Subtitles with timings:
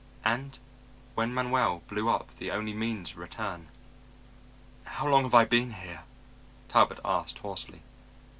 [0.25, 0.57] And
[1.13, 3.67] when Manuel blew up the only means of return....
[4.83, 6.05] "How long have I been here?"
[6.69, 7.83] Talbot asked hoarsely.